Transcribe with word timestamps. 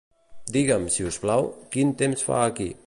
Digue'm, 0.55 0.87
si 0.95 1.05
us 1.11 1.21
plau, 1.27 1.47
quin 1.77 1.95
temps 2.03 2.29
fa 2.31 2.43
aquí. 2.47 2.73